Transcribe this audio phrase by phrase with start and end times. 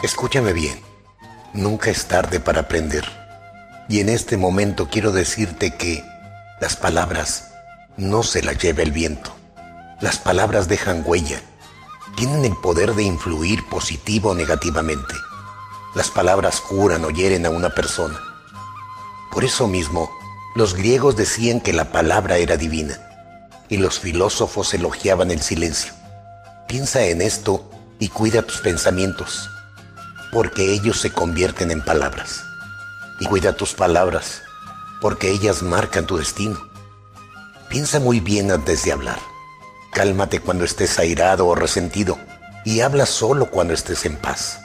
[0.00, 0.80] Escúchame bien,
[1.52, 3.04] nunca es tarde para aprender.
[3.88, 6.04] Y en este momento quiero decirte que
[6.60, 7.48] las palabras
[7.96, 9.34] no se las lleva el viento.
[10.00, 11.42] Las palabras dejan huella,
[12.14, 15.14] tienen el poder de influir positivo o negativamente.
[15.96, 18.20] Las palabras curan o hieren a una persona.
[19.32, 20.08] Por eso mismo,
[20.54, 23.00] los griegos decían que la palabra era divina
[23.68, 25.92] y los filósofos elogiaban el silencio.
[26.68, 27.68] Piensa en esto
[27.98, 29.50] y cuida tus pensamientos
[30.32, 32.44] porque ellos se convierten en palabras.
[33.20, 34.42] Y cuida tus palabras,
[35.00, 36.68] porque ellas marcan tu destino.
[37.68, 39.18] Piensa muy bien antes de hablar.
[39.92, 42.18] Cálmate cuando estés airado o resentido
[42.64, 44.60] y habla solo cuando estés en paz.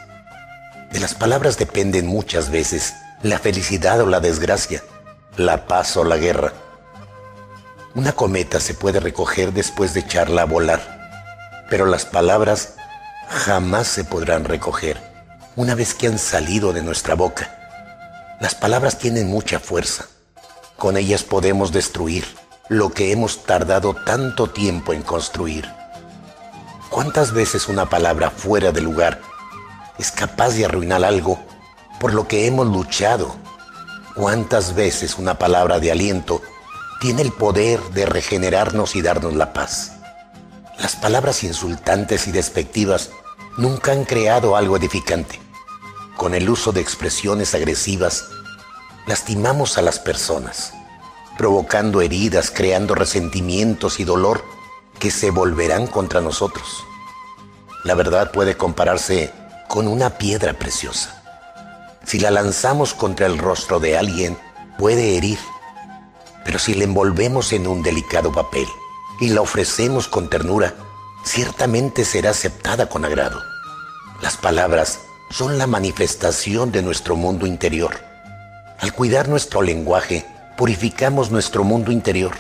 [0.92, 4.84] De las palabras dependen muchas veces la felicidad o la desgracia,
[5.38, 6.54] la paz o la guerra.
[7.96, 12.76] Una cometa se puede recoger después de echarla a volar, pero las palabras
[13.30, 15.13] jamás se podrán recoger
[15.56, 18.36] una vez que han salido de nuestra boca.
[18.40, 20.06] Las palabras tienen mucha fuerza.
[20.78, 22.26] Con ellas podemos destruir
[22.70, 25.70] lo que hemos tardado tanto tiempo en construir.
[26.90, 29.22] ¿Cuántas veces una palabra fuera de lugar
[30.00, 31.40] es capaz de arruinar algo
[32.00, 33.36] por lo que hemos luchado?
[34.16, 36.42] ¿Cuántas veces una palabra de aliento
[37.00, 39.92] tiene el poder de regenerarnos y darnos la paz?
[40.80, 43.12] Las palabras insultantes y despectivas
[43.58, 45.43] nunca han creado algo edificante
[46.18, 48.26] con el uso de expresiones agresivas,
[49.06, 50.74] lastimamos a las personas,
[51.38, 54.44] provocando heridas, creando resentimientos y dolor
[55.00, 56.86] que se volverán contra nosotros.
[57.84, 59.34] La verdad puede compararse
[59.68, 61.22] con una piedra preciosa.
[62.06, 64.38] Si la lanzamos contra el rostro de alguien,
[64.78, 65.40] puede herir,
[66.46, 68.68] pero si la envolvemos en un delicado papel
[69.20, 70.74] y la ofrecemos con ternura,
[71.26, 73.42] ciertamente será aceptada con agrado.
[74.22, 75.00] Las palabras
[75.34, 77.96] son la manifestación de nuestro mundo interior.
[78.78, 82.34] Al cuidar nuestro lenguaje, purificamos nuestro mundo interior.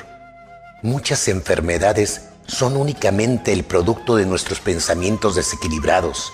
[0.84, 6.32] Muchas enfermedades son únicamente el producto de nuestros pensamientos desequilibrados.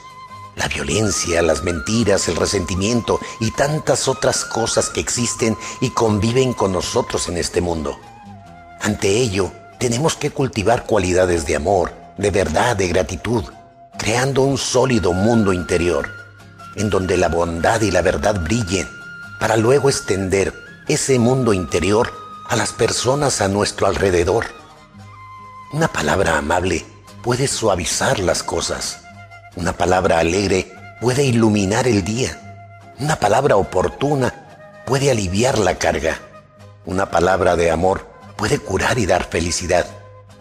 [0.58, 6.74] La violencia, las mentiras, el resentimiento y tantas otras cosas que existen y conviven con
[6.74, 7.98] nosotros en este mundo.
[8.82, 13.46] Ante ello, tenemos que cultivar cualidades de amor, de verdad, de gratitud,
[13.98, 16.19] creando un sólido mundo interior
[16.76, 18.88] en donde la bondad y la verdad brillen,
[19.40, 20.54] para luego extender
[20.88, 22.12] ese mundo interior
[22.50, 24.46] a las personas a nuestro alrededor.
[25.72, 26.86] Una palabra amable
[27.22, 29.02] puede suavizar las cosas.
[29.56, 32.40] Una palabra alegre puede iluminar el día.
[33.00, 34.34] Una palabra oportuna
[34.86, 36.18] puede aliviar la carga.
[36.86, 39.86] Una palabra de amor puede curar y dar felicidad.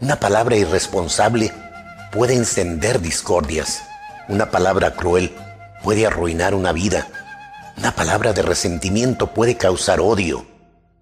[0.00, 1.53] Una palabra irresponsable
[2.11, 3.83] puede encender discordias.
[4.28, 5.37] Una palabra cruel
[5.88, 7.09] puede arruinar una vida.
[7.78, 10.44] Una palabra de resentimiento puede causar odio.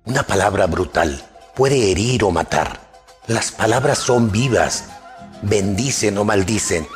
[0.05, 1.25] Una palabra brutal
[1.57, 2.79] puede herir o matar.
[3.27, 4.85] Las palabras son vivas,
[5.43, 6.87] bendicen o maldicen,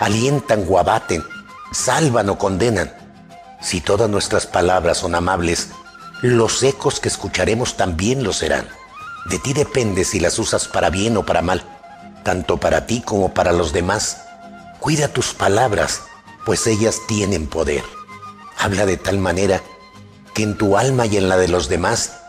[0.00, 1.22] alientan o abaten,
[1.70, 2.94] salvan o condenan.
[3.60, 5.68] Si todas nuestras palabras son amables,
[6.22, 8.66] los ecos que escucharemos también lo serán.
[9.26, 11.62] De ti depende si las usas para bien o para mal,
[12.24, 14.22] tanto para ti como para los demás.
[14.80, 16.07] Cuida tus palabras
[16.48, 17.82] pues ellas tienen poder.
[18.56, 19.60] Habla de tal manera
[20.32, 22.20] que en tu alma y en la de los demás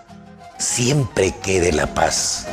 [0.58, 2.46] siempre quede la paz.